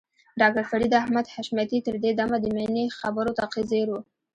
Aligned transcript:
ډاکټر 0.39 0.63
فريد 0.71 0.91
احمد 1.01 1.25
حشمتي 1.33 1.79
تر 1.85 1.95
دې 2.03 2.11
دمه 2.19 2.37
د 2.41 2.45
مينې 2.55 2.83
خبرو 2.99 3.31
ته 3.37 3.43
ځير 3.69 3.87
و. 3.91 3.95